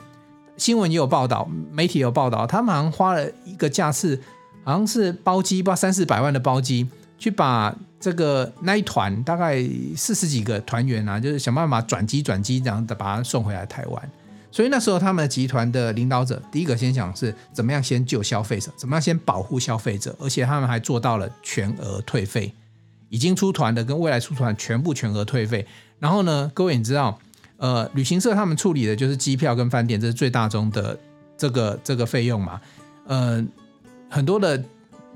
[0.62, 4.22] 新闻也有报道，媒体有报道，他们好像花了一个架次，
[4.64, 9.60] 好像是包机，不三四百万的包机，去把这个那一团大概
[9.98, 14.12] 四十几个团员啊，就是想办法转机转机，然后把他送回来台湾。
[14.52, 22.54] 所以那时候他们集团的领导者第一个先想是怎么样先救消费者，怎么样先保护消费者，而且他们还做到了全额退费。
[23.10, 25.66] 已经出团的跟未来出团全部全额退费，
[25.98, 27.18] 然后呢，各位你知道，
[27.62, 30.98] 呃，旅行社他们处理的就是机票跟饭店，这是最大宗的
[31.38, 32.60] 这个这个费用嘛，
[33.06, 33.46] 呃，
[34.10, 34.64] 很多的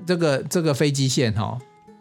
[0.06, 1.58] 这个这个飞机线哈、哦，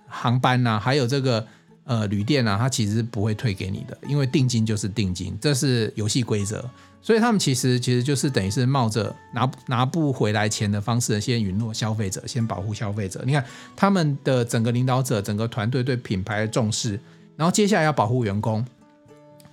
[0.08, 1.44] 航班呐、还有这个
[1.86, 6.64] 呃旅店啊，它其实不会退给你的，因为定金就是定金，这是游戏规则。
[7.02, 13.24] 所以他们其实其实就是等于是冒着拿拿不回来钱的方式，先允诺消费者，先保护消费者。
[13.26, 13.44] 你看
[13.76, 17.00] 他们的整个领导者、整个团队对品牌的重视，
[17.36, 18.64] 然后接下来要保护员工。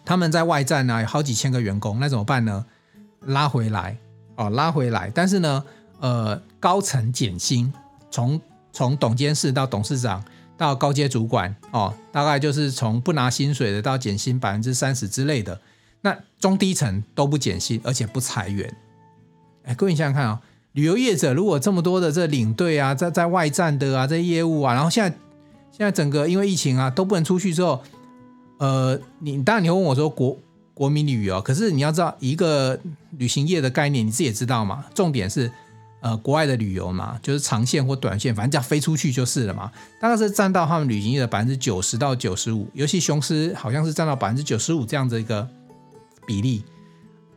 [0.05, 2.65] 他们在外站呢有好几千个员工，那怎么办呢？
[3.27, 3.97] 拉回来
[4.37, 5.11] 哦，拉回来。
[5.15, 5.65] 但是呢，
[6.01, 7.73] 呃，高层减薪，
[8.11, 8.41] 从
[8.73, 10.25] 从董监事到董事长
[10.57, 15.61] 到高阶主管哦，大概就是从不拿薪水的到减薪百分之三十之类的。
[16.01, 18.75] 那中低层都不减薪，而且不裁员。
[19.65, 20.35] 哎，各位你想想看啊、哦，
[20.73, 25.17] 旅游业者如果这么多的这领队啊，在在外站的啊，这业务啊，然后现在
[25.71, 27.81] 现在整个因为疫情啊都不能出去之后，
[28.63, 30.39] 呃，你当然你会问我说国
[30.73, 32.79] 国民旅游，可是你要知道一个
[33.19, 35.51] 旅行业的概念，你自己也知道嘛，重点是
[36.01, 39.73] 呃国外的旅游嘛，就是长线或短线，反正只要飞出去就是了嘛。
[40.01, 45.49] 大概是占到他们旅行业的百分之九十到九十五，尤其雄狮好像是占到百分之九十五这样的一个。
[46.25, 46.63] 比例，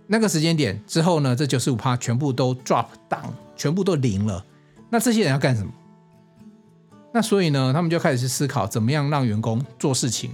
[0.06, 4.46] 那个时间点之后呢，这九十五趴全部都 drop down，全部都零了。
[4.92, 5.72] 那这些人要干什么？
[7.12, 10.30] 那所以呢，他们就开始去思考怎么样让员工做事情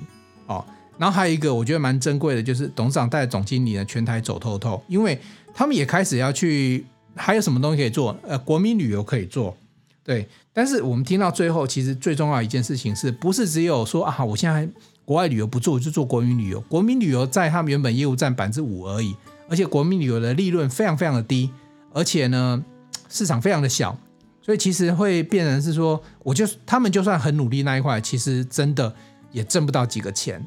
[0.48, 0.66] 哦。
[0.98, 5.20] 然后还有一个我觉得蛮珍贵的，就是董事长带总经理呢全台走透透，因为
[5.54, 8.18] 他们也开始要去，还有什么东西可以做？
[8.28, 9.56] 呃，国民旅游可以做，
[10.04, 10.28] 对。
[10.54, 14.68] 但是我们听到最后，其实最重要一件事情是不是只有说啊，我现在。
[15.04, 16.62] 国外旅游不做，就做国民旅游。
[16.62, 19.14] 国民旅游在他们原本业务占百分之五而已，
[19.50, 21.50] 而且国民旅游的利润非常非常的低，
[21.92, 22.64] 而且呢
[23.10, 23.98] 市场非常的小，
[24.42, 28.94] 所以其实会变成是说，我就他们就算很努力那一块，其实真的
[29.34, 30.46] 也挣不到几个钱。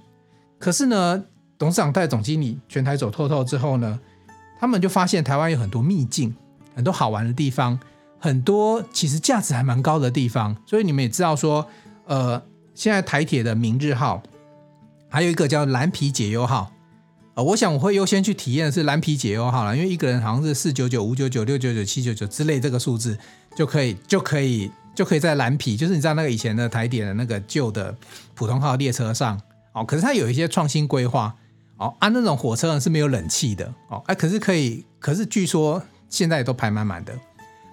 [0.65, 1.23] 可是呢，
[1.59, 4.01] 董事长带总经理全台走透透之后呢，
[4.59, 6.35] 他们就发现台湾有很多秘境，
[6.75, 7.79] 很多好玩的地方，
[8.19, 10.57] 很多其实价值还蛮高的地方。
[10.65, 11.67] 所以你们也知道说，
[12.07, 12.43] 呃，
[12.75, 14.23] 现在台铁的明日号。
[15.11, 16.73] 还有一个叫蓝皮解忧号，
[17.35, 23.19] 呃，我想我会优先去体验的是蓝皮解忧号了，因为一个人好像是四九九、五九九、六九九、七九九之类这个数字
[23.55, 27.95] 就可以就可以就可以在蓝皮，就是你知道那个以前的台铁的那个旧的
[28.35, 29.39] 普通号列车上
[29.75, 31.37] 哦，可是它有一些创新规划
[31.77, 37.13] 哦，啊那种火车呢是没有冷气的哦，哎，可是可以，可是据说现在也都排满满的。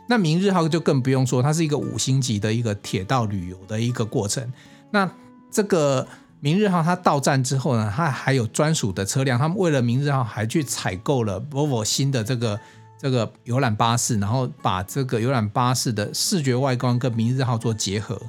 [0.10, 4.52] 那明日号就更不用说，它是一个五星级的一个铁道旅游的一个过程。
[4.92, 5.10] 那
[5.50, 6.06] 这个。
[6.44, 9.38] 明日号它到站之后呢，它还有专属的车辆。
[9.38, 12.60] 他们为了明日号还去采购了 Volvo 新的这个
[12.98, 18.20] 这个游览巴士，然后把这个游览巴士的视觉外观跟明日号做结合。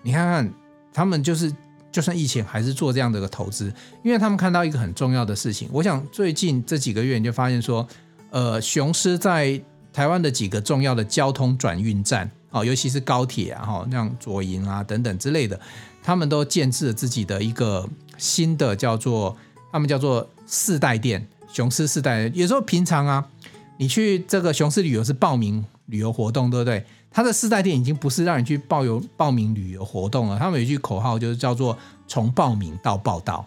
[0.00, 0.50] 你看看，
[0.90, 1.54] 他们就是
[1.92, 3.72] 就算疫情还是做这样的一个投资，
[4.04, 5.68] 因为他们看到一个很重要的事情。
[5.72, 7.86] 我想最近这几个月你就发现说，
[8.30, 9.60] 呃，雄狮在
[9.92, 15.58] 台湾的几个重要的交通转运站，哦，尤其是高铁啊，哈，像左营啊等等之类的。
[16.02, 19.36] 他们都建置了自己的一个新的叫做，
[19.72, 22.30] 他们叫做四代店，雄狮四代。
[22.34, 23.26] 有时候平常啊，
[23.78, 26.84] 你去这个雄狮旅游是报名旅游活动，对不对？
[27.10, 30.38] 他的四代店已经不是让你去报游报名旅游活动了。
[30.38, 33.44] 他们有一句口号，就是叫做从报名到报到。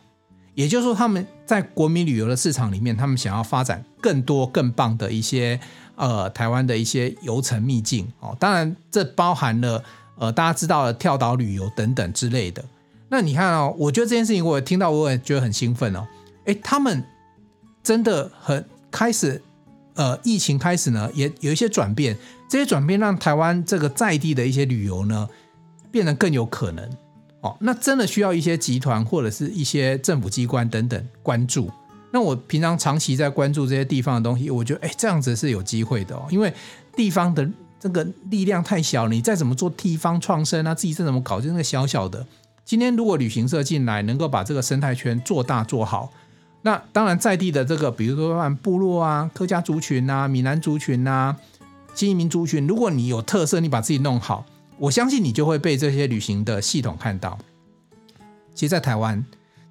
[0.56, 5.60] 也就是说，他们在国民旅游的市场里面，他们想要发展更多更棒的一些
[5.96, 8.36] 呃台湾的一些游程秘境哦。
[8.40, 9.84] 当然，这包含了。
[10.16, 12.64] 呃，大家知道的跳岛旅游等等之类的，
[13.10, 16.08] 那你看哦，我觉得这件事情我也听到，我也觉得很兴奋哦。
[16.46, 17.04] 诶，他们
[17.82, 19.42] 真的很开始，
[19.96, 22.16] 呃，疫情开始呢，也有一些转变，
[22.54, 25.28] 这些转变让台湾这个在地的一些旅游呢，
[25.90, 26.88] 变得更有可能
[27.42, 27.58] 哦。
[27.62, 31.72] 那真的需要一些集团或者是一些政府机关等等关注。
[32.12, 36.54] 那我平常长期在关注这些地方的东西，我觉得哎，这样子是有机会的哦，因为
[36.96, 42.24] 地方的这个力量太小，你再怎么做地方创生啊，自己再怎么搞，就那个小小的。
[42.64, 46.12] 今天如果旅行社进来，能够把这个生态圈做大做好，
[46.62, 51.36] 那当然在地的这个，比如说像部落啊、客家族群啊、闽南族群啊、
[51.94, 54.46] 新移民族群，如果你有特色，你把自己弄好，
[54.78, 57.38] 我相信你就会被这些旅行的系统看到。
[58.56, 59.24] 其实，在台湾，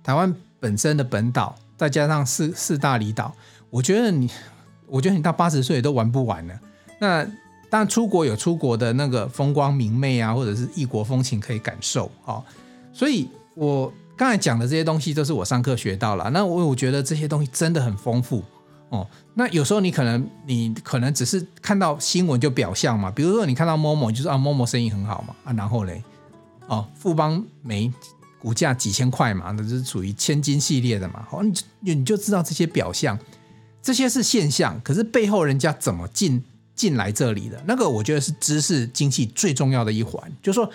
[0.03, 3.35] 台湾本身的本岛，再加上四四大离岛，
[3.71, 4.31] 我觉得你，
[4.87, 6.61] 我觉得你到八十岁都玩不完了。
[6.99, 7.25] 那
[7.69, 12.43] 当然，出国有出国的那个风光明媚啊，或者是异国风情可以感受啊。
[12.93, 16.31] 所以，我刚才讲的这些东西都是我上课学到了。
[16.31, 18.45] 那我我觉得这些东西真的很丰富
[18.93, 19.05] 哦。
[19.35, 26.01] 那有时候你可能你可能只是看到新闻就表象嘛，比如说你看到某某就是啊某某生意很好嘛啊，然后嘞
[26.69, 27.93] 哦富邦没
[28.39, 31.27] 股价几千块嘛，那是属于千金系列的嘛。
[31.33, 33.19] 哦，你你就知道这些表象，
[33.83, 36.45] 这些是现象，可是背后人家怎么进
[36.77, 40.71] 进来这里的那个，我觉得是知识经济最重要的一环，就是说。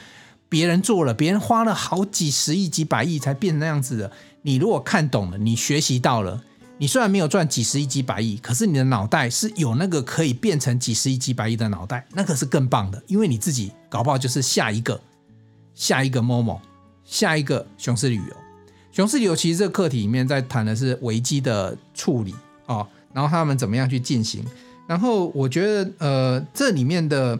[0.49, 4.09] 别人做了，别人花了好几十亿、几百亿才变成那样子的。
[4.43, 6.41] 你如果看懂了，你学习到了，
[6.77, 13.01] 你虽然没有赚几十亿、几百亿，可是你的脑袋是有那个可以变成几十亿、几百亿的脑袋，那可是更棒的。
[13.07, 14.99] 因为你自己搞不好就是下一个、
[15.73, 16.59] 下一个 Momo，
[17.03, 18.35] 下一个雄狮旅游。
[18.91, 22.35] 雄狮旅游其实这个课题里面在谈的是危机的处理
[22.67, 24.45] 哦，然后他们怎么样去进行。
[24.87, 27.39] 然后我觉得，呃，这里面的。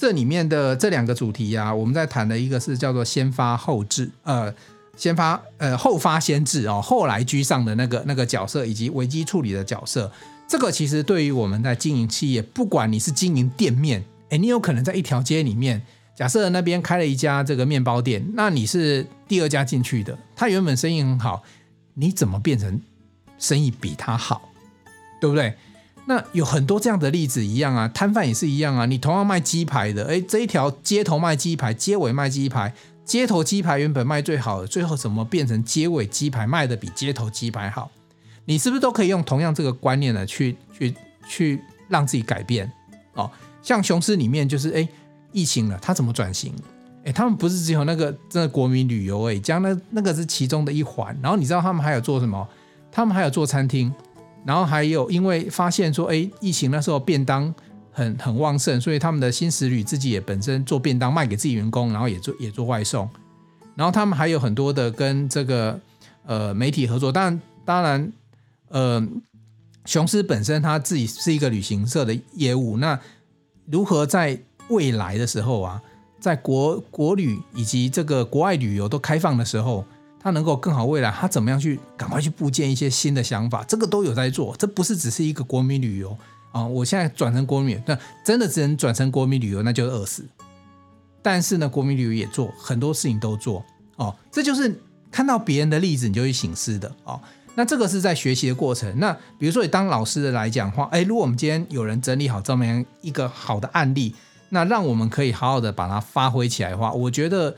[0.00, 4.54] 这里面的这两个主题呀、我们在谈的一个是叫做先发后治，呃，
[4.98, 10.10] 先发呃后发先至哦，后来居上的那个那个角色，以及危机处理的角色。
[10.46, 15.80] 这个其实对于我们在经营企业，不管你是经营店面，诶，你有可能在一条街里面，
[16.16, 21.42] 假设那边开了一家这个面包店，那你是第二家进去的，他原本生意很好，
[21.94, 22.80] 你怎么变成
[23.38, 24.50] 生意比他好，
[25.20, 25.54] 对不对？
[26.06, 28.86] 那有很多这样的例子一样啊，摊贩也是一样啊。
[28.86, 32.72] 你同样卖鸡排的，诶，这一条街头卖鸡排，街尾卖鸡排，
[33.08, 37.90] 街头鸡排原本卖最好的，最后怎么变成街尾鸡排卖的比街头鸡排好？
[38.44, 40.94] 你是不是都可以用同样这个观念呢，去去
[41.26, 42.70] 去让自己改变？
[43.14, 43.30] 哦，
[43.62, 44.86] 像雄狮里面就是，诶，
[45.32, 46.54] 疫情了，他怎么转型？
[47.04, 51.16] 诶，他们不是只有那个真的国民旅游诶，将那那个是其中的一环。
[51.22, 52.46] 然后你知道他们还有做什么？
[52.92, 53.90] 他们还有做餐厅。
[54.44, 57.52] 然后还有，因为发现说，哎，疫情那时候便当
[57.98, 63.10] 很很旺盛，所以他们的新食旅自己也本身做便当卖给自己员工，然后也做也做外送。
[63.74, 65.80] 然后他们还有很多的跟这个
[66.24, 67.10] 呃媒体合作。
[67.10, 68.12] 当然，当然，
[68.68, 69.04] 呃，
[69.84, 72.76] 雄狮本身他自己是一个旅行社的业务。
[72.76, 73.00] 那
[73.66, 75.82] 如何在未来的时候啊，
[76.20, 79.84] 在国国旅以及这个国外旅游都开放的时候，
[80.20, 86.16] 他能够更好未来，他怎么样去赶快去布建一些新的想法，这个都有在做，这不是只是一个国民旅游
[86.52, 86.66] 啊！
[86.66, 90.24] 我现在转成国民，那真的只能转成国民旅游，那就是饿死。
[91.22, 93.64] 但是呢，国民旅游也做很多事情都做
[93.96, 94.80] 哦，这就是
[95.10, 97.20] 看到别人的例子你就去省思的哦。
[97.54, 98.92] 那这个是在学习的过程。
[98.98, 104.14] 那比如说你当老师的来讲的话，哎，如果我们今天有人整理好这么样一个好的案例，
[104.50, 107.54] 那让我们可以好好的把它发挥起来的话，我觉得。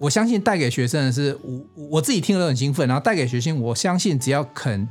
[0.00, 4.88] 我相信带给学生的是我我自己听了很兴奋，然后带给学生，我相信只要肯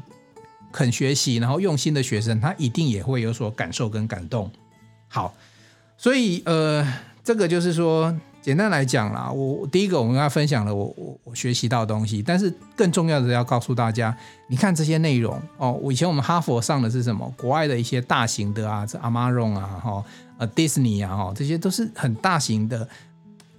[0.72, 4.50] 肯学习，然后用心的学生，他一定也会有所感受跟感动。
[5.08, 5.34] 好，
[5.98, 6.86] 所以呃，
[7.24, 14.16] 这个就是说，简单来讲啦，我第一个我们跟他分享了我我我学习到的东西，但是更重要的要告诉大家，
[14.48, 17.34] 你看这些内容哦，我以前我们哈佛上的是什么？
[17.38, 20.04] 国外的一些大型的啊，这 Amazon 啊，哈，
[20.38, 22.88] 呃，Disney 啊，哈，这些都是很大型的。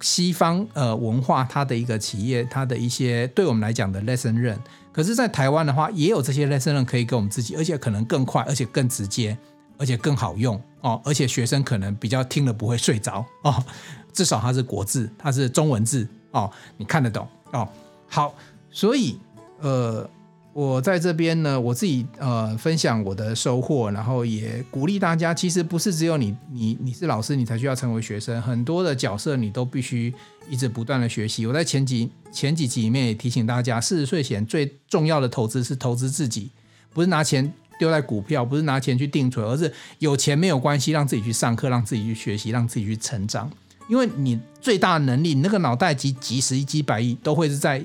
[0.03, 4.57] 西方呃文化，它的一个企业，它的一些对我们来讲的 lesson learn，
[4.93, 9.37] 可是，在台湾的话，也有这些 lesson 可以给我们自己，而且可能更快，而且更直接，
[9.79, 13.65] 而且更好用哦，而且学生可能比较听了不会睡着哦，
[14.13, 17.69] 至少它是国字，它是中文字哦，你看得懂哦。
[18.09, 18.35] 好，
[18.71, 19.19] 所以
[19.61, 20.09] 呃。
[20.53, 25.33] 我在这边呢，我自己呃分享我的收获，然后也鼓励大家。
[25.33, 28.43] 其实不是只有你，你你是老师，你才需要成为学生。
[28.43, 30.13] 很多的角色你都必须
[30.49, 31.47] 一直不断的学习。
[31.47, 36.51] 我在前几前几集里面也提醒大家，四十岁前最重要的投资是投资自己，
[36.93, 43.49] 不是拿钱丢在股票，不是拿钱去定存，而是有钱没有关系，让自己去上课，让自己去学习，让自己去成长。
[43.89, 47.81] 因为你最大的能力，你那个脑袋几几十亿、几百亿都会是在。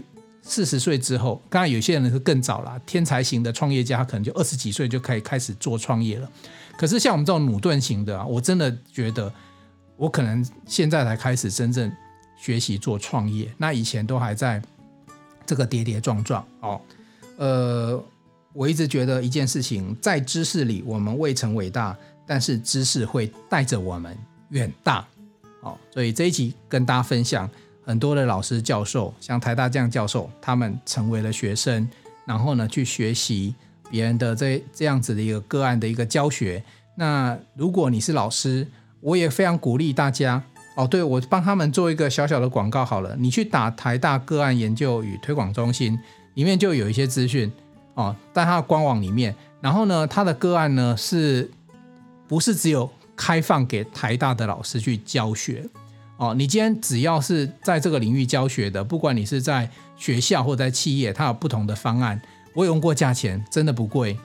[0.47, 6.31] 四十岁之后，当然有些人是更早了，天才型的创业家，可能就二十几岁就可以开始做创业了。
[6.77, 9.33] 可是像我们这种努顿型的啊，我真的觉得
[9.97, 11.91] 我可能现在才开始真正
[12.37, 14.61] 学习做创业，那以前都还在
[15.45, 16.79] 这个跌跌撞撞哦。
[17.37, 18.03] 呃，
[18.53, 24.15] 我一直觉得一件事情，在知识里我们未曾伟大，但是知识会带着我们
[24.49, 25.05] 远大。
[25.61, 27.49] 哦，所以这一集跟大家分享
[27.85, 31.87] 很多的老师教授，像台大这样教授，他们成为了学生，
[32.25, 33.53] 然后呢去学习
[33.91, 36.63] 别人的这这样子的一个个案的一个教学。
[36.95, 38.67] 那如果你是老师，
[39.01, 40.41] 我也非常鼓励大家
[40.75, 40.87] 哦。
[40.87, 45.99] 对，我帮他们做一个小小的广告好了，你去打台大个案研究与推广中心，
[46.33, 47.51] 里面就有一些资讯
[47.93, 49.35] 哦，在他的官网里面。
[49.61, 51.49] 然后呢，他的个案呢是
[52.27, 55.63] 不是只有开放给台大的老师去教学
[56.17, 56.33] 哦？
[56.33, 62.21] 你今天只要是在这个领域教学的，不管你是在学校或在企业，它有不同的方案。
[62.53, 64.17] 我有用过价钱，真的不贵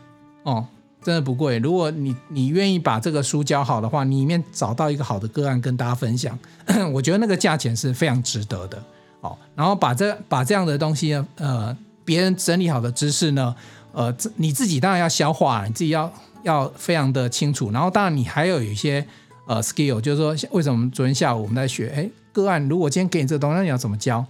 [0.44, 0.66] 哦。
[1.02, 6.38] 真的不贵，如果你你愿意把这个书教好的话，你里面找到一个好的个案跟大家分享，
[6.92, 8.84] 我觉得那个价钱是非常值得的。
[9.22, 11.74] 哦，然后把这把这样的东西呢，呃，
[12.04, 13.56] 别人整理好的知识呢，
[13.92, 16.12] 呃，你自己当然要消化，你自己要
[16.42, 17.70] 要非常的清楚。
[17.70, 19.06] 然后当然你还有一些
[19.46, 24.24] 呃 skill，就是说为什么昨天下午我们在学，哎，个案如果今天给你这个东西，那你要怎么教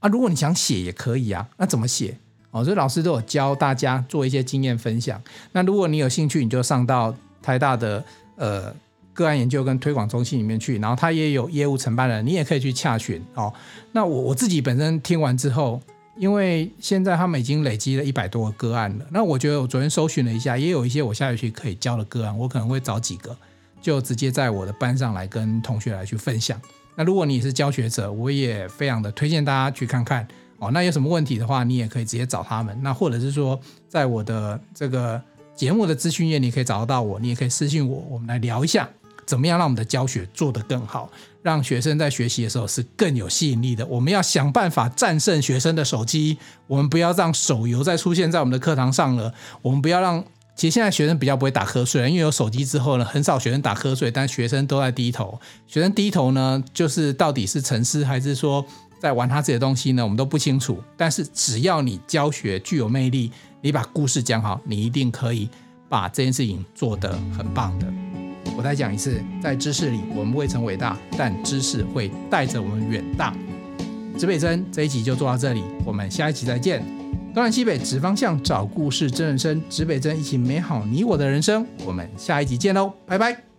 [0.00, 0.08] 啊？
[0.08, 2.16] 如果你想写也可以啊，那怎么写？
[2.50, 5.20] 哦，所以老师都有教大家做一些经验分享。
[5.52, 8.04] 那如果你有兴趣，你就上到台大的
[8.36, 8.72] 呃
[9.12, 13.52] 个案研究跟推广中心里面去，然后他也有业务承办人，你也可以去洽询哦。
[13.90, 15.80] 那我我自己本身听完之后，
[16.16, 23.36] 因为现在他们已经累积了一百多个个案了，那我觉得我昨天搜寻了一下，也有一些我下学期可以教的个案，我可能会找几个，
[23.84, 26.58] 就直接在我的班上来跟同学来去分享。
[26.96, 30.26] 那如果你是教学者，我也非常的推荐大家去看看。
[30.58, 32.74] 哦，那有什么问题的话，你也可以直接找他们。
[32.82, 35.20] 那或者是说，在我的这个
[35.54, 38.88] 节目的资讯页，你可以找得到我，你也可以私信我，我们来聊一下，
[39.26, 41.10] 怎么样让我们的教学做得更好，
[41.42, 43.84] 让学生在学习的时候是更有吸引力的。
[43.84, 49.34] 我们要想办法战胜学生的手机，我们不要让手游再出现在我们的课堂上了。
[49.60, 50.24] 我们不要让，
[50.56, 55.40] 其实现在学生比较不会打瞌睡，因为有手机之后呢，很少学生打瞌睡，但学生都在低头。
[55.66, 58.64] 学生低头呢，就是到底是沉思还是说？
[59.00, 60.78] 在玩他自己的东西呢，我们都不清楚。
[60.96, 63.30] 但是只要你教学具有魅力，
[63.60, 65.46] 你把故事讲好，你一定可以
[65.90, 67.86] 把这件事情做得很棒的。
[68.56, 73.34] 我再讲一次，在知识里我们未曾伟大，但知识会带着我们远大。
[74.16, 76.82] 指北针这一集就做到这里，我们下一集再见。
[77.34, 81.66] 东南西北指方向，找故事真人生，指北针一起美好你我的人生。
[81.84, 83.53] 我们下一集见喽，拜拜。